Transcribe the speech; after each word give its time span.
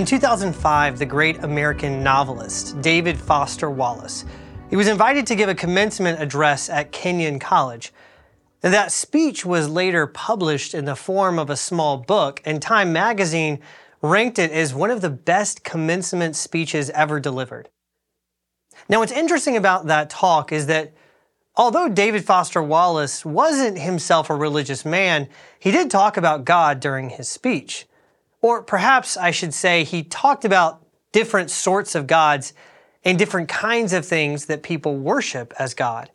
In 0.00 0.06
2005, 0.06 0.98
the 0.98 1.04
great 1.04 1.44
American 1.44 2.02
novelist 2.02 2.80
David 2.80 3.18
Foster 3.18 3.68
Wallace, 3.68 4.24
he 4.70 4.76
was 4.76 4.88
invited 4.88 5.26
to 5.26 5.34
give 5.34 5.50
a 5.50 5.54
commencement 5.54 6.22
address 6.22 6.70
at 6.70 6.90
Kenyon 6.90 7.38
College. 7.38 7.92
And 8.62 8.72
that 8.72 8.92
speech 8.92 9.44
was 9.44 9.68
later 9.68 10.06
published 10.06 10.72
in 10.72 10.86
the 10.86 10.96
form 10.96 11.38
of 11.38 11.50
a 11.50 11.54
small 11.56 11.98
book, 11.98 12.40
and 12.46 12.62
Time 12.62 12.94
magazine 12.94 13.60
ranked 14.00 14.38
it 14.38 14.50
as 14.52 14.72
one 14.72 14.90
of 14.90 15.02
the 15.02 15.10
best 15.10 15.64
commencement 15.64 16.34
speeches 16.34 16.88
ever 16.88 17.20
delivered. 17.20 17.68
Now, 18.88 19.00
what's 19.00 19.12
interesting 19.12 19.58
about 19.58 19.84
that 19.88 20.08
talk 20.08 20.50
is 20.50 20.64
that 20.64 20.94
although 21.56 21.90
David 21.90 22.24
Foster 22.24 22.62
Wallace 22.62 23.22
wasn't 23.22 23.78
himself 23.78 24.30
a 24.30 24.34
religious 24.34 24.86
man, 24.86 25.28
he 25.58 25.70
did 25.70 25.90
talk 25.90 26.16
about 26.16 26.46
God 26.46 26.80
during 26.80 27.10
his 27.10 27.28
speech. 27.28 27.86
Or 28.42 28.62
perhaps 28.62 29.16
I 29.16 29.30
should 29.30 29.54
say 29.54 29.84
he 29.84 30.02
talked 30.02 30.44
about 30.44 30.84
different 31.12 31.50
sorts 31.50 31.94
of 31.94 32.06
gods 32.06 32.54
and 33.04 33.18
different 33.18 33.48
kinds 33.48 33.92
of 33.92 34.06
things 34.06 34.46
that 34.46 34.62
people 34.62 34.96
worship 34.96 35.52
as 35.58 35.74
God. 35.74 36.10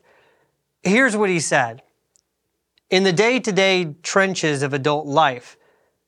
Here's 0.82 1.16
what 1.16 1.30
he 1.30 1.40
said 1.40 1.82
In 2.90 3.04
the 3.04 3.12
day 3.12 3.38
to 3.40 3.52
day 3.52 3.94
trenches 4.02 4.62
of 4.62 4.72
adult 4.72 5.06
life, 5.06 5.56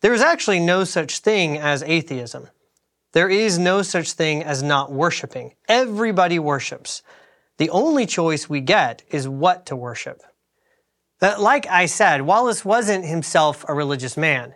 there 0.01 0.15
is 0.15 0.21
actually 0.21 0.61
no 0.61 0.85
such 0.85 1.19
thing 1.19 1.59
as 1.59 1.83
atheism. 1.83 2.48
There 3.12 3.29
is 3.29 3.59
no 3.59 3.83
such 3.83 4.12
thing 4.12 4.45
as 4.45 4.62
not 4.62 4.93
worshiping. 4.93 5.55
Everybody 5.69 6.39
worships. 6.39 7.03
The 7.57 7.71
only 7.71 8.07
choice 8.07 8.48
we 8.48 8.61
get 8.61 9.03
is 9.11 9.27
what 9.27 9.67
to 9.67 9.77
worship. 9.77 10.23
Like 11.20 11.67
I 11.67 11.87
said, 11.87 12.23
Wallace 12.23 12.64
wasn't 12.64 13.05
himself 13.05 13.64
a 13.67 13.75
religious 13.75 14.17
man. 14.17 14.55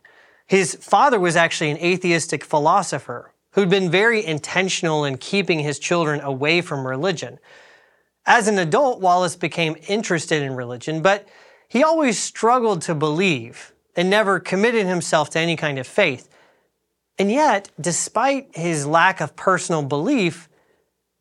His 0.53 0.75
father 0.75 1.19
was 1.19 1.35
actually 1.35 1.71
an 1.71 1.79
atheistic 1.79 2.45
philosopher 2.45 3.33
who'd 3.53 3.71
been 3.71 3.91
very 3.91 4.23
intentional 4.23 5.03
in 5.07 5.17
keeping 5.17 5.61
his 5.61 5.79
children 5.79 6.21
away 6.21 6.61
from 6.61 6.87
religion. 6.87 7.39
As 8.27 8.49
an 8.49 8.59
adult, 8.59 9.01
Wallace 9.01 9.35
became 9.35 9.79
interested 9.89 10.43
in 10.43 10.55
religion, 10.55 11.01
but 11.01 11.27
he 11.69 11.83
always 11.83 12.19
struggled 12.19 12.83
to 12.83 12.95
believe 12.95 13.73
and 13.97 14.11
never 14.11 14.39
committed 14.39 14.85
himself 14.85 15.31
to 15.31 15.39
any 15.39 15.57
kind 15.57 15.79
of 15.79 15.87
faith. 15.87 16.29
And 17.19 17.33
yet, 17.33 17.71
despite 17.81 18.55
his 18.55 18.87
lack 18.87 19.23
of 19.23 19.35
personal 19.35 19.83
belief, 19.83 20.51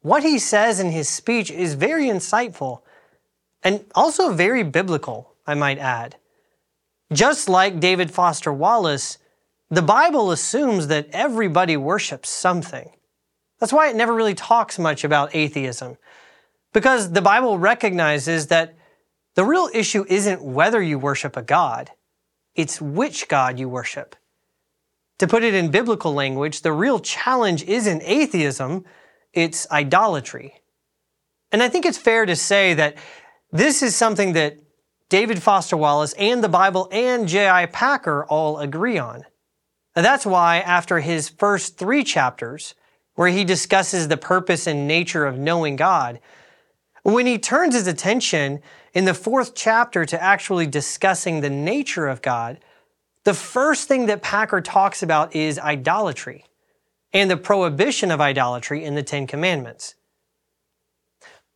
what 0.02 0.24
he 0.24 0.40
says 0.40 0.78
in 0.78 0.92
his 0.92 1.08
speech 1.08 1.50
is 1.50 1.76
very 1.76 2.08
insightful 2.08 2.82
and 3.64 3.86
also 3.96 4.34
very 4.34 4.64
biblical, 4.64 5.36
I 5.48 5.54
might 5.54 5.78
add. 5.78 6.18
Just 7.14 7.48
like 7.48 7.80
David 7.80 8.12
Foster 8.12 8.52
Wallace, 8.52 9.18
the 9.72 9.82
Bible 9.82 10.32
assumes 10.32 10.88
that 10.88 11.08
everybody 11.14 11.78
worships 11.78 12.30
something. 12.30 12.92
That's 13.60 13.72
why 13.72 13.90
it 13.90 13.96
never 13.96 14.14
really 14.14 14.36
talks 14.36 14.78
much 14.78 15.06
about 15.06 15.34
atheism, 15.34 15.98
because 16.74 17.14
the 17.14 17.22
Bible 17.22 17.58
recognizes 17.58 18.48
that 18.48 18.76
the 19.36 19.46
real 19.46 19.70
issue 19.74 20.04
isn't 20.10 20.44
whether 20.44 20.82
you 20.82 21.00
worship 21.00 21.38
a 21.38 21.42
God, 21.42 21.90
it's 22.54 22.82
which 22.82 23.30
God 23.30 23.58
you 23.58 23.70
worship. 23.70 24.18
To 25.20 25.28
put 25.28 25.44
it 25.44 25.54
in 25.54 25.72
biblical 25.72 26.14
language, 26.14 26.64
the 26.64 26.74
real 26.74 27.00
challenge 27.00 27.64
isn't 27.64 28.04
atheism, 28.04 28.84
it's 29.32 29.72
idolatry. 29.72 30.56
And 31.54 31.64
I 31.64 31.70
think 31.70 31.86
it's 31.86 31.98
fair 31.98 32.26
to 32.26 32.36
say 32.36 32.74
that 32.74 32.98
this 33.52 33.82
is 33.82 33.96
something 33.96 34.34
that 34.34 34.58
David 35.08 35.42
Foster 35.42 35.78
Wallace 35.78 36.14
and 36.14 36.44
the 36.44 36.50
Bible 36.50 36.90
and 36.92 37.28
J.I. 37.28 37.68
Packer 37.68 38.26
all 38.26 38.60
agree 38.60 38.98
on. 38.98 39.24
That's 39.94 40.26
why, 40.26 40.60
after 40.60 41.00
his 41.00 41.30
first 41.30 41.78
three 41.78 42.04
chapters, 42.04 42.76
where 43.16 43.30
he 43.30 43.44
discusses 43.44 44.08
the 44.08 44.18
purpose 44.18 44.68
and 44.68 44.88
nature 44.88 45.26
of 45.26 45.38
knowing 45.38 45.76
God, 45.76 46.20
when 47.04 47.26
he 47.26 47.38
turns 47.38 47.74
his 47.74 47.88
attention 47.88 48.62
in 48.94 49.06
the 49.06 49.14
fourth 49.14 49.56
chapter 49.56 50.06
to 50.06 50.22
actually 50.22 50.68
discussing 50.68 51.42
the 51.42 51.50
nature 51.50 52.08
of 52.08 52.22
God, 52.22 52.60
the 53.24 53.34
first 53.34 53.88
thing 53.88 54.06
that 54.06 54.22
Packer 54.22 54.62
talks 54.62 55.04
about 55.04 55.36
is 55.36 55.60
idolatry 55.60 56.46
and 57.14 57.30
the 57.30 57.38
prohibition 57.38 58.12
of 58.12 58.22
idolatry 58.22 58.84
in 58.84 58.96
the 58.96 59.04
Ten 59.04 59.28
Commandments. 59.28 59.96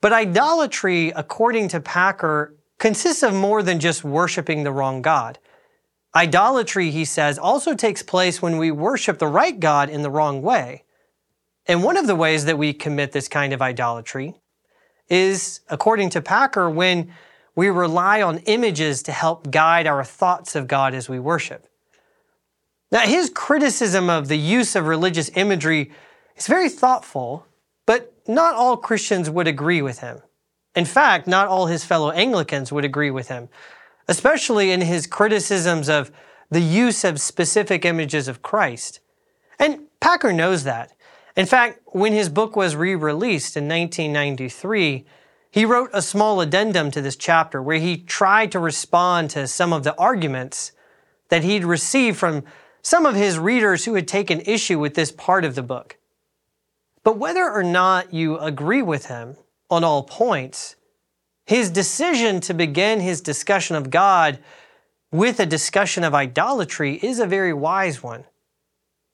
But 0.02 0.14
idolatry, 0.14 1.12
according 1.16 1.70
to 1.70 1.80
Packer, 1.80 2.56
consists 2.78 3.24
of 3.24 3.34
more 3.34 3.64
than 3.64 3.80
just 3.80 4.04
worshiping 4.04 4.64
the 4.64 4.72
wrong 4.72 5.02
God. 5.02 5.40
Idolatry, 6.16 6.92
he 6.92 7.04
says, 7.04 7.38
also 7.38 7.74
takes 7.74 8.02
place 8.02 8.42
when 8.42 8.58
we 8.58 8.72
worship 8.72 9.20
the 9.20 9.28
right 9.28 9.60
God 9.60 9.90
in 9.90 10.02
the 10.02 10.10
wrong 10.10 10.42
way. 10.42 10.84
And 11.68 11.84
one 11.84 11.98
of 11.98 12.08
the 12.08 12.16
ways 12.16 12.46
that 12.46 12.58
we 12.58 12.74
commit 12.74 13.12
this 13.12 13.28
kind 13.28 13.52
of 13.52 13.62
idolatry 13.62 14.36
is, 15.10 15.62
according 15.70 16.12
to 16.12 16.22
Packer, 16.22 16.70
when 16.70 17.12
we 17.56 17.70
rely 17.70 18.22
on 18.22 18.40
images 18.40 19.04
to 19.04 19.12
help 19.12 19.52
guide 19.52 19.88
our 19.88 20.04
thoughts 20.04 20.56
of 20.56 20.68
God 20.68 20.94
as 20.94 21.10
we 21.10 21.20
worship. 21.20 21.68
Now, 22.92 23.02
his 23.02 23.30
criticism 23.30 24.10
of 24.10 24.28
the 24.28 24.38
use 24.38 24.76
of 24.76 24.88
religious 24.88 25.30
imagery 25.36 25.92
is 26.38 26.48
very 26.48 26.70
thoughtful, 26.70 27.46
but 27.86 28.14
not 28.28 28.56
all 28.56 28.78
Christians 28.78 29.30
would 29.30 29.48
agree 29.48 29.82
with 29.82 30.00
him. 30.00 30.22
In 30.76 30.86
fact, 30.86 31.28
not 31.28 31.48
all 31.48 31.66
his 31.66 31.84
fellow 31.86 32.12
Anglicans 32.12 32.72
would 32.72 32.86
agree 32.86 33.12
with 33.12 33.30
him, 33.30 33.50
especially 34.08 34.72
in 34.72 34.82
his 34.82 35.08
criticisms 35.08 35.90
of 35.90 36.12
the 36.50 36.62
use 36.62 37.04
of 37.04 37.20
specific 37.20 37.86
images 37.86 38.28
of 38.28 38.42
Christ. 38.42 39.00
And 39.60 39.82
Packer 40.00 40.32
knows 40.32 40.64
that. 40.64 40.92
In 41.36 41.46
fact, 41.46 41.82
when 41.88 42.14
his 42.14 42.30
book 42.30 42.56
was 42.56 42.76
re 42.76 42.96
released 42.96 43.58
in 43.58 43.68
1993, 43.68 45.06
he 45.52 45.66
wrote 45.66 45.90
a 45.94 46.02
small 46.02 46.42
addendum 46.42 46.92
to 46.92 47.02
this 47.02 47.16
chapter 47.16 47.62
where 47.62 47.80
he 47.80 47.98
tried 47.98 48.52
to 48.52 48.60
respond 48.60 49.30
to 49.32 49.48
some 49.48 49.74
of 49.74 49.84
the 49.84 49.98
arguments 49.98 50.72
that 51.30 51.44
he'd 51.44 51.64
received 51.64 52.18
from 52.18 52.44
some 52.82 53.06
of 53.06 53.16
his 53.16 53.40
readers 53.40 53.86
who 53.86 53.96
had 53.96 54.08
taken 54.08 54.42
issue 54.42 54.80
with 54.80 54.94
this 54.94 55.12
part 55.12 55.44
of 55.44 55.56
the 55.56 55.64
book. 55.64 55.98
But 57.04 57.18
whether 57.18 57.50
or 57.50 57.64
not 57.64 58.14
you 58.14 58.38
agree 58.38 58.82
with 58.82 59.08
him, 59.08 59.38
on 59.70 59.84
all 59.84 60.04
points. 60.04 60.76
His 61.46 61.70
decision 61.70 62.42
to 62.42 62.54
begin 62.54 63.00
his 63.00 63.22
discussion 63.22 63.76
of 63.76 63.92
God 63.92 64.40
with 65.12 65.40
a 65.40 65.46
discussion 65.46 66.04
of 66.04 66.16
idolatry 66.16 67.00
is 67.04 67.20
a 67.20 67.28
very 67.28 67.54
wise 67.54 68.02
one. 68.02 68.26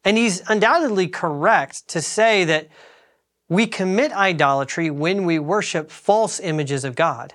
And 0.06 0.18
he's 0.18 0.42
undoubtedly 0.50 1.08
correct 1.08 1.88
to 1.90 2.02
say 2.02 2.46
that 2.46 2.70
we 3.50 3.68
commit 3.68 4.14
idolatry 4.14 4.90
when 4.90 5.26
we 5.26 5.40
worship 5.40 5.92
false 5.92 6.40
images 6.40 6.86
of 6.86 6.96
God. 6.96 7.34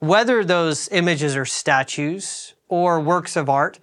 Whether 0.00 0.44
those 0.44 0.88
images 0.88 1.36
are 1.36 1.44
statues 1.44 2.54
or 2.68 3.00
works 3.00 3.36
of 3.36 3.48
art, 3.48 3.78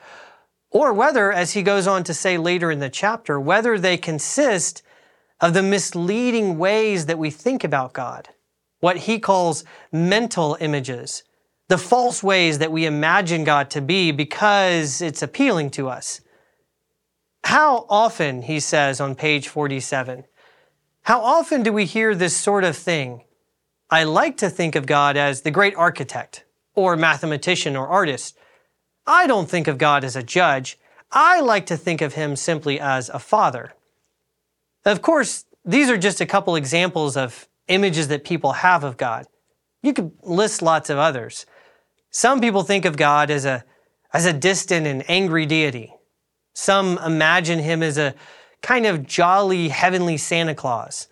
or 0.70 0.92
whether, 0.92 1.32
as 1.32 1.54
he 1.54 1.64
goes 1.64 1.88
on 1.88 2.04
to 2.04 2.14
say 2.14 2.38
later 2.38 2.70
in 2.70 2.80
the 2.80 2.90
chapter, 2.90 3.40
whether 3.40 3.80
they 3.80 3.98
consist 3.98 4.84
of 5.40 5.54
the 5.54 5.64
misleading 5.64 6.58
ways 6.58 7.06
that 7.06 7.18
we 7.18 7.30
think 7.30 7.64
about 7.64 7.94
God 7.94 8.30
what 8.86 8.98
he 8.98 9.18
calls 9.18 9.64
mental 9.92 10.56
images, 10.60 11.24
the 11.70 11.78
false 11.78 12.22
ways 12.22 12.60
that 12.60 12.72
we 12.72 12.86
imagine 12.86 13.44
God 13.44 13.72
to 13.72 13.82
be 13.82 14.12
because 14.12 15.02
it's 15.02 15.24
appealing 15.24 15.72
to 15.72 15.90
us. 15.90 16.22
How 17.46 17.88
often, 17.90 18.44
he 18.44 18.60
says 18.60 19.02
on 19.02 19.16
page 19.16 19.48
47, 19.48 20.26
how 21.02 21.20
often 21.20 21.64
do 21.64 21.74
we 21.74 21.86
hear 21.86 22.14
this 22.14 22.38
sort 22.38 22.64
of 22.64 22.78
thing? 22.78 23.24
I 23.90 24.04
like 24.04 24.38
to 24.38 24.52
think 24.52 24.76
of 24.76 24.86
God 24.86 25.18
as 25.18 25.42
the 25.42 25.50
great 25.50 25.74
architect 25.76 26.46
or 26.76 26.96
mathematician 26.96 27.76
or 27.76 27.88
artist. 27.88 28.38
I 29.08 29.26
don't 29.26 29.50
think 29.50 29.68
of 29.68 29.80
God 29.80 30.04
as 30.04 30.16
a 30.16 30.22
judge. 30.22 30.78
I 31.12 31.40
like 31.40 31.66
to 31.66 31.78
think 31.78 32.02
of 32.02 32.14
him 32.14 32.36
simply 32.36 32.80
as 32.80 33.10
a 33.10 33.18
father. 33.18 33.74
Of 34.86 35.02
course, 35.02 35.46
these 35.64 35.90
are 35.90 35.98
just 35.98 36.22
a 36.22 36.28
couple 36.28 36.56
examples 36.56 37.18
of 37.18 37.48
images 37.68 38.08
that 38.10 38.24
people 38.24 38.54
have 38.54 38.84
of 38.84 38.98
God. 38.98 39.26
You 39.82 39.94
could 39.94 40.12
list 40.24 40.62
lots 40.62 40.90
of 40.90 40.98
others. 40.98 41.46
Some 42.12 42.42
people 42.42 42.64
think 42.64 42.86
of 42.86 42.98
God 42.98 43.30
as 43.30 43.46
a, 43.46 43.64
as 44.14 44.26
a 44.26 44.34
distant 44.34 44.88
and 44.88 45.04
angry 45.10 45.46
deity. 45.46 45.94
Some 46.54 46.98
imagine 47.00 47.60
him 47.60 47.84
as 47.84 47.98
a 47.98 48.16
kind 48.62 48.86
of 48.86 49.06
jolly 49.06 49.70
heavenly 49.70 50.18
Santa 50.18 50.56
Claus 50.56 51.08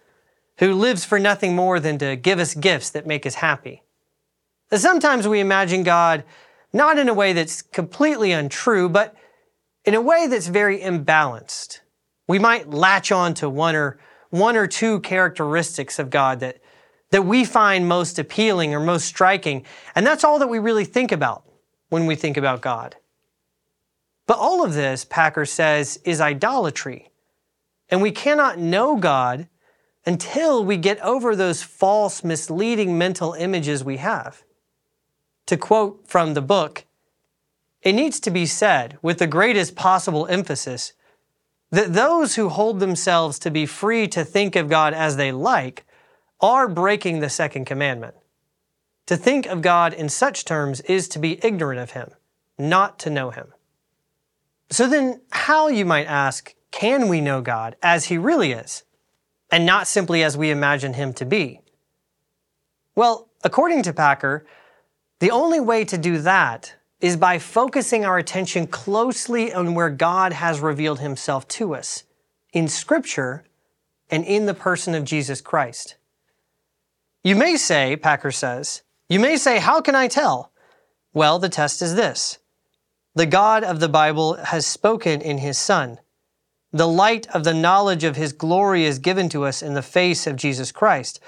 who 0.59 0.73
lives 0.73 1.03
for 1.03 1.19
nothing 1.19 1.55
more 1.55 1.79
than 1.79 1.97
to 1.97 2.15
give 2.15 2.39
us 2.39 2.53
gifts 2.53 2.89
that 2.91 3.07
make 3.07 3.25
us 3.25 3.35
happy. 3.35 3.83
Sometimes 4.71 5.27
we 5.27 5.39
imagine 5.39 5.83
God 5.83 6.23
not 6.71 6.97
in 6.97 7.09
a 7.09 7.13
way 7.13 7.33
that's 7.33 7.61
completely 7.61 8.31
untrue, 8.31 8.89
but 8.89 9.15
in 9.85 9.93
a 9.93 10.01
way 10.01 10.27
that's 10.27 10.47
very 10.47 10.79
imbalanced. 10.79 11.81
We 12.27 12.39
might 12.39 12.69
latch 12.69 13.11
on 13.11 13.33
to 13.35 13.49
one 13.49 13.75
or 13.75 13.99
one 14.33 14.57
or 14.57 14.65
two 14.65 14.99
characteristics 15.01 15.99
of 15.99 16.09
God 16.09 16.39
that, 16.39 16.57
that 17.11 17.21
we 17.21 17.45
find 17.45 17.87
most 17.87 18.17
appealing 18.17 18.73
or 18.73 18.79
most 18.79 19.05
striking. 19.05 19.63
And 19.93 20.07
that's 20.07 20.23
all 20.23 20.39
that 20.39 20.49
we 20.49 20.57
really 20.57 20.85
think 20.85 21.11
about 21.11 21.43
when 21.89 22.07
we 22.07 22.15
think 22.15 22.35
about 22.35 22.59
God. 22.59 22.95
But 24.25 24.39
all 24.39 24.65
of 24.65 24.73
this, 24.73 25.05
Packer 25.05 25.45
says, 25.45 25.99
is 26.03 26.19
idolatry. 26.19 27.11
And 27.89 28.01
we 28.01 28.09
cannot 28.09 28.57
know 28.57 28.97
God 28.97 29.49
until 30.03 30.65
we 30.65 30.77
get 30.77 30.99
over 31.01 31.35
those 31.35 31.61
false, 31.61 32.23
misleading 32.23 32.97
mental 32.97 33.33
images 33.33 33.83
we 33.83 33.97
have. 33.97 34.41
To 35.45 35.57
quote 35.57 36.07
from 36.07 36.33
the 36.33 36.41
book, 36.41 36.85
it 37.83 37.93
needs 37.93 38.19
to 38.21 38.31
be 38.31 38.47
said 38.47 38.97
with 39.03 39.19
the 39.19 39.27
greatest 39.27 39.75
possible 39.75 40.25
emphasis 40.25 40.93
that 41.73 41.93
those 41.93 42.35
who 42.35 42.49
hold 42.49 42.79
themselves 42.79 43.39
to 43.39 43.49
be 43.49 43.65
free 43.65 44.07
to 44.07 44.23
think 44.23 44.55
of 44.55 44.69
God 44.69 44.93
as 44.93 45.17
they 45.17 45.31
like 45.31 45.83
are 46.39 46.67
breaking 46.67 47.19
the 47.19 47.31
second 47.31 47.65
commandment. 47.65 48.13
To 49.07 49.17
think 49.17 49.47
of 49.47 49.63
God 49.63 49.91
in 49.91 50.07
such 50.07 50.45
terms 50.45 50.81
is 50.81 51.07
to 51.09 51.17
be 51.17 51.43
ignorant 51.43 51.79
of 51.79 51.91
Him, 51.91 52.11
not 52.59 52.99
to 52.99 53.09
know 53.09 53.31
Him. 53.31 53.53
So 54.69 54.87
then, 54.87 55.21
how, 55.31 55.67
you 55.67 55.83
might 55.83 56.05
ask, 56.05 56.53
can 56.69 57.07
we 57.07 57.21
know 57.21 57.41
God 57.41 57.75
as 57.81 58.05
He 58.05 58.19
really 58.19 58.51
is, 58.51 58.83
and 59.49 59.65
not 59.65 59.87
simply 59.87 60.21
as 60.21 60.37
we 60.37 60.51
imagine 60.51 60.93
Him 60.93 61.11
to 61.13 61.25
be? 61.25 61.59
Well, 62.93 63.29
according 63.43 63.81
to 63.83 63.93
Packer, 63.93 64.45
the 65.17 65.31
only 65.31 65.59
way 65.59 65.85
to 65.85 65.97
do 65.97 66.19
that 66.19 66.75
is 67.03 67.17
by 67.17 67.37
focusing 67.37 68.05
our 68.05 68.17
attention 68.17 68.65
closely 68.65 69.53
on 69.53 69.75
where 69.75 69.89
God 69.89 70.31
has 70.31 70.61
revealed 70.61 71.01
Himself 71.01 71.45
to 71.49 71.75
us 71.75 72.05
in 72.53 72.69
Scripture 72.69 73.43
and 74.09 74.23
in 74.23 74.45
the 74.45 74.53
person 74.53 74.95
of 74.95 75.03
Jesus 75.03 75.41
Christ. 75.41 75.97
You 77.21 77.35
may 77.35 77.57
say, 77.57 77.97
Packer 77.97 78.31
says, 78.31 78.83
you 79.09 79.19
may 79.19 79.35
say, 79.35 79.59
How 79.59 79.81
can 79.81 79.95
I 79.95 80.07
tell? 80.07 80.53
Well, 81.13 81.39
the 81.39 81.49
test 81.49 81.81
is 81.81 81.95
this 81.95 82.39
the 83.13 83.25
God 83.25 83.65
of 83.65 83.81
the 83.81 83.89
Bible 83.89 84.35
has 84.35 84.65
spoken 84.65 85.19
in 85.19 85.39
His 85.39 85.57
Son. 85.57 85.99
The 86.71 86.87
light 86.87 87.27
of 87.35 87.43
the 87.43 87.53
knowledge 87.53 88.05
of 88.05 88.15
His 88.15 88.31
glory 88.31 88.85
is 88.85 88.97
given 88.97 89.27
to 89.29 89.43
us 89.43 89.61
in 89.61 89.73
the 89.73 89.81
face 89.81 90.25
of 90.25 90.37
Jesus 90.37 90.71
Christ. 90.71 91.19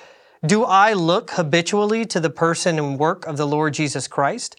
Do 0.46 0.64
I 0.64 0.94
look 0.94 1.32
habitually 1.32 2.06
to 2.06 2.22
the 2.22 2.30
person 2.30 2.80
and 2.80 2.98
work 2.98 3.26
of 3.26 3.36
the 3.36 3.46
Lord 3.46 3.74
Jesus 3.74 4.08
Christ 4.08 4.56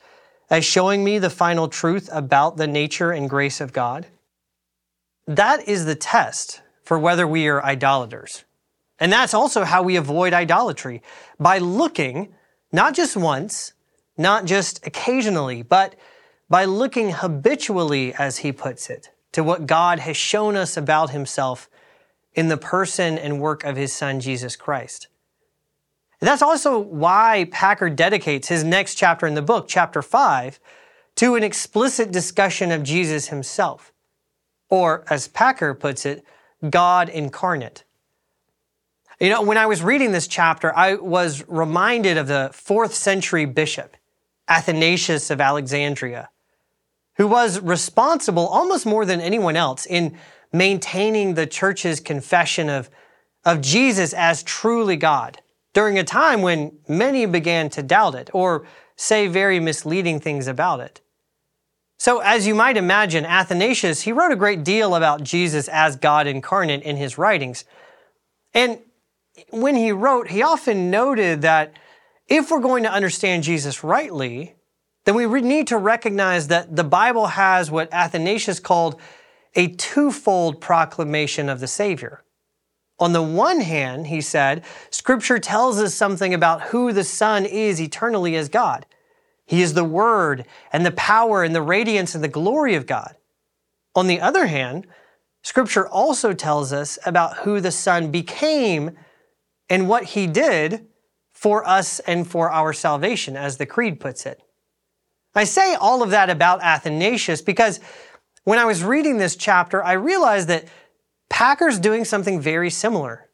as 0.51 0.65
showing 0.65 1.05
me 1.05 1.19
the 1.19 1.31
final 1.31 1.69
truth 1.69 2.09
about 2.13 2.57
the 2.57 2.67
nature 2.67 3.11
and 3.11 3.29
grace 3.31 3.61
of 3.61 3.73
God? 3.73 4.07
That 5.27 5.69
is 5.69 5.85
the 5.85 5.95
test 5.95 6.63
for 6.83 6.99
whether 6.99 7.27
we 7.27 7.49
are 7.49 7.65
idolaters. 7.65 8.45
And 8.99 9.13
that's 9.13 9.35
also 9.35 9.65
how 9.65 9.83
we 9.83 9.97
avoid 9.97 10.33
idolatry 10.33 11.03
by 11.39 11.59
looking 11.59 12.35
not 12.73 12.95
just 12.95 13.17
once, 13.17 13.73
not 14.17 14.45
just 14.45 14.87
occasionally, 14.87 15.63
but 15.63 15.95
by 16.49 16.65
looking 16.65 17.11
habitually, 17.11 18.15
as 18.15 18.39
he 18.39 18.53
puts 18.53 18.89
it, 18.89 19.11
to 19.33 19.43
what 19.43 19.67
God 19.67 19.99
has 19.99 20.17
shown 20.17 20.57
us 20.57 20.77
about 20.77 21.11
himself 21.11 21.69
in 22.35 22.49
the 22.49 22.57
person 22.57 23.19
and 23.19 23.41
work 23.41 23.65
of 23.65 23.77
his 23.77 23.93
son, 23.93 24.21
Jesus 24.21 24.55
Christ. 24.55 25.09
And 26.21 26.29
that's 26.29 26.43
also 26.43 26.79
why 26.79 27.49
Packer 27.51 27.91
dedicates 27.91 28.49
his 28.49 28.65
next 28.65 28.95
chapter 28.95 29.27
in 29.27 29.35
the 29.35 29.43
book, 29.43 29.67
chapter 29.69 30.01
5, 30.01 30.59
to 31.17 31.35
an 31.35 31.43
explicit 31.43 32.11
discussion 32.11 32.73
of 32.73 32.83
Jesus 32.83 33.29
himself, 33.29 33.93
or 34.71 35.05
as 35.11 35.29
Packer 35.29 35.75
puts 35.75 36.07
it, 36.07 36.25
God 36.71 37.09
incarnate. 37.09 37.85
You 39.21 39.31
know, 39.31 39.43
when 39.43 39.59
I 39.59 39.67
was 39.67 39.83
reading 39.83 40.13
this 40.13 40.27
chapter, 40.27 40.75
I 40.77 40.95
was 40.95 41.47
reminded 41.49 42.17
of 42.17 42.29
the 42.29 42.51
fourth 42.53 42.95
century 42.95 43.45
bishop, 43.45 43.97
Athanasius 44.49 45.31
of 45.31 45.41
Alexandria, 45.41 46.31
who 47.17 47.27
was 47.27 47.61
responsible 47.61 48.47
almost 48.47 48.85
more 48.85 49.05
than 49.05 49.21
anyone 49.21 49.57
else 49.57 49.87
in 49.87 50.19
maintaining 50.53 51.35
the 51.35 51.47
church's 51.47 52.01
confession 52.01 52.69
of, 52.69 52.91
of 53.45 53.61
Jesus 53.61 54.13
as 54.13 54.43
truly 54.43 54.97
God 54.97 55.41
during 55.77 55.99
a 55.99 56.05
time 56.05 56.41
when 56.41 56.73
many 56.89 57.27
began 57.27 57.69
to 57.69 57.83
doubt 57.83 58.15
it 58.15 58.31
or 58.33 58.67
say 58.97 59.27
very 59.27 59.61
misleading 59.61 60.19
things 60.19 60.49
about 60.49 60.81
it. 60.81 61.03
So, 61.99 62.21
as 62.21 62.47
you 62.47 62.55
might 62.55 62.79
imagine, 62.79 63.27
Athanasius, 63.27 64.01
he 64.01 64.11
wrote 64.11 64.33
a 64.33 64.37
great 64.37 64.65
deal 64.65 64.95
about 64.95 65.23
Jesus 65.23 65.69
as 65.69 65.97
God 65.97 66.27
incarnate 66.27 66.83
in 66.83 66.97
his 66.97 67.19
writings. 67.19 67.67
And 68.55 68.79
when 69.51 69.77
he 69.77 69.93
wrote, 69.93 70.29
he 70.29 70.41
often 70.41 70.91
noted 70.91 71.43
that 71.43 71.75
if 72.27 72.51
we're 72.51 72.61
going 72.61 72.85
to 72.85 72.91
understand 72.91 73.43
Jesus 73.43 73.85
rightly, 73.85 74.55
then 75.05 75.15
we 75.15 75.27
need 75.43 75.67
to 75.67 75.77
recognize 75.77 76.49
that 76.49 76.75
the 76.75 76.85
Bible 76.85 77.27
has 77.27 77.71
what 77.71 77.93
Athanasius 77.93 78.61
called 78.61 78.99
a 79.55 79.69
twofold 79.69 80.59
proclamation 80.59 81.51
of 81.51 81.61
the 81.61 81.69
Savior. 81.69 82.23
On 82.99 83.13
the 83.13 83.23
one 83.23 83.61
hand, 83.61 84.07
he 84.07 84.21
said, 84.21 84.65
Scripture 84.91 85.39
tells 85.39 85.79
us 85.79 85.95
something 85.95 86.33
about 86.33 86.63
who 86.63 86.93
the 86.93 87.05
Son 87.05 87.45
is 87.45 87.81
eternally 87.81 88.37
as 88.37 88.49
God. 88.49 88.87
He 89.45 89.63
is 89.63 89.75
the 89.75 89.85
Word 89.85 90.47
and 90.73 90.85
the 90.85 90.93
power 90.93 91.45
and 91.45 91.55
the 91.55 91.63
radiance 91.63 92.15
and 92.15 92.25
the 92.25 92.29
glory 92.29 92.75
of 92.75 92.87
God. 92.87 93.17
On 93.95 94.07
the 94.07 94.21
other 94.21 94.47
hand, 94.47 94.87
Scripture 95.43 95.87
also 95.87 96.33
tells 96.33 96.73
us 96.73 96.99
about 97.07 97.39
who 97.39 97.61
the 97.61 97.71
Son 97.71 98.11
became 98.11 98.97
and 99.69 99.89
what 99.89 100.05
he 100.05 100.27
did 100.27 100.87
for 101.33 101.67
us 101.69 102.01
and 102.01 102.27
for 102.27 102.51
our 102.51 102.73
salvation, 102.73 103.37
as 103.37 103.59
the 103.59 103.67
Creed 103.67 104.01
puts 104.01 104.25
it. 104.27 104.43
I 105.35 105.45
say 105.45 105.75
all 105.75 106.03
of 106.03 106.11
that 106.11 106.31
about 106.31 106.63
Athanasius 106.63 107.43
because 107.43 107.79
when 108.45 108.59
I 108.59 108.65
was 108.65 108.83
reading 108.83 109.19
this 109.19 109.37
chapter, 109.37 109.85
I 109.85 109.93
realized 109.93 110.49
that 110.49 110.65
Packer's 111.29 111.79
doing 111.79 112.05
something 112.05 112.41
very 112.41 112.71
similar. 112.71 113.31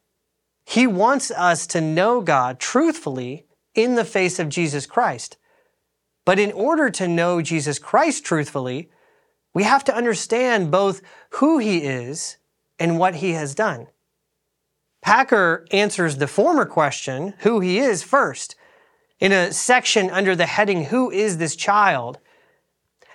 He 0.65 0.87
wants 0.87 1.31
us 1.31 1.67
to 1.67 1.81
know 1.81 2.21
God 2.21 2.59
truthfully 2.59 3.45
in 3.75 3.95
the 3.95 4.05
face 4.05 4.39
of 4.39 4.49
Jesus 4.49 4.85
Christ. 4.85 5.37
But 6.25 6.39
in 6.39 6.51
order 6.51 6.89
to 6.91 7.07
know 7.07 7.41
Jesus 7.41 7.79
Christ 7.79 8.23
truthfully, 8.23 8.89
we 9.53 9.63
have 9.63 9.83
to 9.85 9.95
understand 9.95 10.71
both 10.71 11.01
who 11.31 11.57
he 11.59 11.79
is 11.79 12.37
and 12.79 12.97
what 12.97 13.15
he 13.15 13.31
has 13.31 13.53
done. 13.53 13.87
Packer 15.01 15.65
answers 15.71 16.17
the 16.17 16.27
former 16.27 16.65
question, 16.65 17.33
who 17.39 17.59
he 17.59 17.77
is, 17.77 18.03
first, 18.03 18.55
in 19.19 19.31
a 19.31 19.51
section 19.51 20.09
under 20.09 20.35
the 20.35 20.45
heading, 20.45 20.85
Who 20.85 21.11
is 21.11 21.37
this 21.37 21.55
child? 21.55 22.19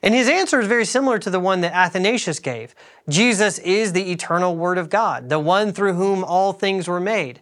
And 0.03 0.15
his 0.15 0.29
answer 0.29 0.61
is 0.61 0.69
very 0.69 0.85
similar 0.85 1.19
to 1.19 1.31
the 1.31 1.41
one 1.41 1.61
that 1.63 1.75
Athanasius 1.75 2.39
gave. 2.39 2.75
Jesus 3.09 3.59
is 3.59 3.93
the 3.93 4.13
eternal 4.13 4.57
Word 4.57 4.79
of 4.79 4.91
God, 4.91 5.29
the 5.29 5.41
one 5.41 5.73
through 5.73 5.95
whom 5.95 6.23
all 6.23 6.53
things 6.53 6.87
were 6.87 7.01
made. 7.01 7.41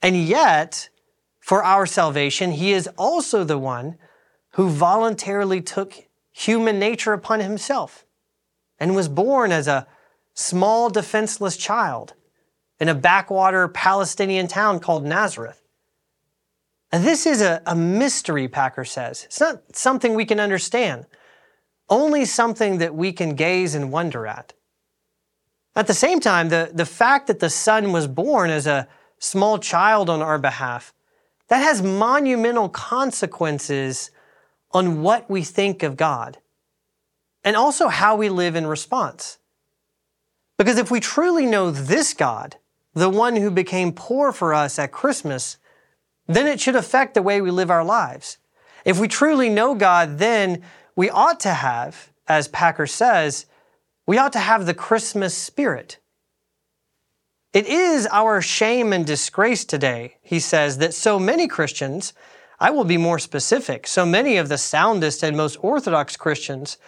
And 0.00 0.16
yet, 0.16 0.88
for 1.40 1.62
our 1.62 1.84
salvation, 1.84 2.52
he 2.52 2.72
is 2.72 2.88
also 2.96 3.44
the 3.44 3.58
one 3.58 3.98
who 4.52 4.68
voluntarily 4.68 5.60
took 5.60 5.94
human 6.32 6.78
nature 6.78 7.12
upon 7.12 7.40
himself 7.40 8.04
and 8.78 8.94
was 8.94 9.08
born 9.08 9.52
as 9.52 9.68
a 9.68 9.86
small, 10.34 10.90
defenseless 10.90 11.56
child 11.56 12.14
in 12.80 12.88
a 12.88 12.94
backwater 12.94 13.68
Palestinian 13.68 14.48
town 14.48 14.80
called 14.80 15.04
Nazareth. 15.04 15.60
And 16.90 17.04
this 17.04 17.26
is 17.26 17.40
a, 17.40 17.62
a 17.66 17.74
mystery, 17.74 18.48
Packer 18.48 18.84
says. 18.84 19.24
It's 19.24 19.40
not 19.40 19.76
something 19.76 20.14
we 20.14 20.24
can 20.24 20.40
understand, 20.40 21.06
only 21.88 22.24
something 22.24 22.78
that 22.78 22.94
we 22.94 23.12
can 23.12 23.34
gaze 23.34 23.74
and 23.74 23.92
wonder 23.92 24.26
at. 24.26 24.52
At 25.76 25.86
the 25.86 25.94
same 25.94 26.20
time, 26.20 26.48
the, 26.48 26.70
the 26.72 26.86
fact 26.86 27.26
that 27.26 27.40
the 27.40 27.50
Son 27.50 27.92
was 27.92 28.06
born 28.06 28.50
as 28.50 28.66
a 28.66 28.88
small 29.18 29.58
child 29.58 30.08
on 30.08 30.22
our 30.22 30.38
behalf, 30.38 30.94
that 31.48 31.58
has 31.58 31.82
monumental 31.82 32.68
consequences 32.68 34.10
on 34.72 35.02
what 35.02 35.28
we 35.30 35.42
think 35.42 35.82
of 35.82 35.96
God 35.96 36.38
and 37.42 37.56
also 37.56 37.88
how 37.88 38.16
we 38.16 38.28
live 38.28 38.56
in 38.56 38.66
response. 38.66 39.38
Because 40.56 40.78
if 40.78 40.90
we 40.90 41.00
truly 41.00 41.46
know 41.46 41.70
this 41.70 42.14
God, 42.14 42.56
the 42.94 43.10
one 43.10 43.36
who 43.36 43.50
became 43.50 43.92
poor 43.92 44.32
for 44.32 44.54
us 44.54 44.78
at 44.78 44.92
Christmas, 44.92 45.58
then 46.26 46.46
it 46.46 46.60
should 46.60 46.76
affect 46.76 47.14
the 47.14 47.22
way 47.22 47.40
we 47.40 47.50
live 47.50 47.70
our 47.70 47.84
lives. 47.84 48.38
If 48.84 48.98
we 48.98 49.08
truly 49.08 49.48
know 49.48 49.74
God, 49.74 50.18
then 50.18 50.62
we 50.96 51.10
ought 51.10 51.40
to 51.40 51.54
have, 51.54 52.10
as 52.28 52.48
Packer 52.48 52.86
says, 52.86 53.46
we 54.06 54.18
ought 54.18 54.32
to 54.32 54.38
have 54.38 54.66
the 54.66 54.74
Christmas 54.74 55.34
spirit. 55.34 55.98
It 57.52 57.66
is 57.66 58.06
our 58.10 58.42
shame 58.42 58.92
and 58.92 59.06
disgrace 59.06 59.64
today, 59.64 60.16
he 60.22 60.40
says, 60.40 60.78
that 60.78 60.94
so 60.94 61.18
many 61.18 61.46
Christians, 61.46 62.12
I 62.58 62.70
will 62.70 62.84
be 62.84 62.96
more 62.96 63.18
specific, 63.18 63.86
so 63.86 64.04
many 64.04 64.36
of 64.36 64.48
the 64.48 64.58
soundest 64.58 65.22
and 65.22 65.36
most 65.36 65.56
orthodox 65.60 66.16
Christians 66.16 66.78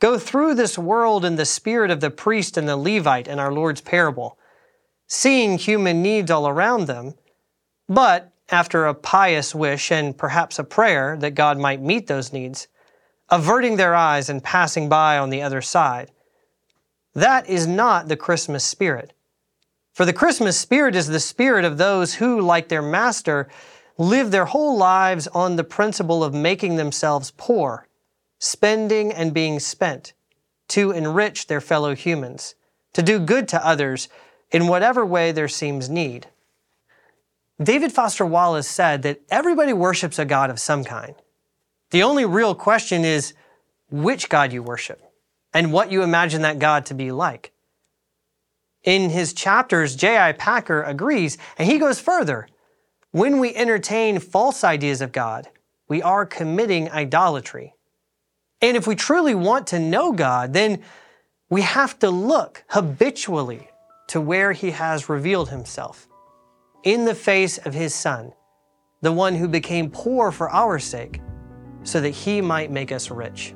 go 0.00 0.18
through 0.18 0.54
this 0.54 0.78
world 0.78 1.24
in 1.24 1.36
the 1.36 1.44
spirit 1.44 1.90
of 1.90 2.00
the 2.00 2.10
priest 2.10 2.56
and 2.56 2.68
the 2.68 2.76
Levite 2.76 3.28
in 3.28 3.38
our 3.38 3.52
Lord's 3.52 3.80
parable 3.80 4.38
seeing 5.08 5.56
human 5.58 6.02
needs 6.02 6.30
all 6.30 6.46
around 6.46 6.86
them, 6.86 7.14
but 7.88 8.30
after 8.50 8.86
a 8.86 8.94
pious 8.94 9.54
wish 9.54 9.90
and 9.90 10.16
perhaps 10.16 10.58
a 10.58 10.64
prayer 10.64 11.16
that 11.18 11.34
God 11.34 11.58
might 11.58 11.80
meet 11.80 12.06
those 12.06 12.32
needs, 12.32 12.68
averting 13.30 13.76
their 13.76 13.94
eyes 13.94 14.28
and 14.28 14.42
passing 14.42 14.88
by 14.88 15.18
on 15.18 15.30
the 15.30 15.42
other 15.42 15.60
side. 15.60 16.10
That 17.14 17.48
is 17.48 17.66
not 17.66 18.08
the 18.08 18.16
Christmas 18.16 18.64
spirit. 18.64 19.12
For 19.92 20.04
the 20.04 20.12
Christmas 20.12 20.56
spirit 20.56 20.94
is 20.94 21.08
the 21.08 21.20
spirit 21.20 21.64
of 21.64 21.76
those 21.76 22.14
who, 22.14 22.40
like 22.40 22.68
their 22.68 22.82
master, 22.82 23.48
live 23.96 24.30
their 24.30 24.44
whole 24.44 24.76
lives 24.76 25.26
on 25.28 25.56
the 25.56 25.64
principle 25.64 26.22
of 26.22 26.32
making 26.32 26.76
themselves 26.76 27.32
poor, 27.36 27.88
spending 28.38 29.12
and 29.12 29.34
being 29.34 29.58
spent, 29.58 30.12
to 30.68 30.92
enrich 30.92 31.48
their 31.48 31.60
fellow 31.60 31.94
humans, 31.96 32.54
to 32.92 33.02
do 33.02 33.18
good 33.18 33.48
to 33.48 33.66
others 33.66 34.08
in 34.52 34.68
whatever 34.68 35.04
way 35.04 35.32
there 35.32 35.48
seems 35.48 35.88
need. 35.88 36.28
David 37.60 37.90
Foster 37.90 38.24
Wallace 38.24 38.68
said 38.68 39.02
that 39.02 39.20
everybody 39.30 39.72
worships 39.72 40.18
a 40.18 40.24
God 40.24 40.48
of 40.48 40.60
some 40.60 40.84
kind. 40.84 41.16
The 41.90 42.02
only 42.02 42.24
real 42.24 42.54
question 42.54 43.04
is 43.04 43.34
which 43.90 44.28
God 44.28 44.52
you 44.52 44.62
worship 44.62 45.00
and 45.54 45.72
what 45.72 45.90
you 45.90 46.02
imagine 46.02 46.42
that 46.42 46.58
God 46.58 46.86
to 46.86 46.94
be 46.94 47.10
like. 47.10 47.52
In 48.84 49.10
his 49.10 49.32
chapters, 49.32 49.96
J.I. 49.96 50.32
Packer 50.32 50.82
agrees, 50.82 51.38
and 51.56 51.68
he 51.68 51.78
goes 51.78 52.00
further. 52.00 52.48
When 53.10 53.38
we 53.38 53.54
entertain 53.54 54.18
false 54.18 54.62
ideas 54.62 55.00
of 55.00 55.12
God, 55.12 55.48
we 55.88 56.02
are 56.02 56.26
committing 56.26 56.90
idolatry. 56.90 57.74
And 58.60 58.76
if 58.76 58.86
we 58.86 58.94
truly 58.94 59.34
want 59.34 59.68
to 59.68 59.78
know 59.78 60.12
God, 60.12 60.52
then 60.52 60.82
we 61.48 61.62
have 61.62 61.98
to 62.00 62.10
look 62.10 62.64
habitually 62.68 63.68
to 64.08 64.20
where 64.20 64.52
he 64.52 64.72
has 64.72 65.08
revealed 65.08 65.48
himself 65.48 66.06
in 66.84 67.04
the 67.04 67.14
face 67.14 67.58
of 67.58 67.74
his 67.74 67.94
Son, 67.94 68.32
the 69.00 69.12
one 69.12 69.34
who 69.34 69.48
became 69.48 69.90
poor 69.90 70.30
for 70.30 70.50
our 70.50 70.78
sake, 70.78 71.20
so 71.88 72.02
that 72.02 72.10
he 72.10 72.42
might 72.42 72.70
make 72.70 72.92
us 72.92 73.10
rich. 73.10 73.54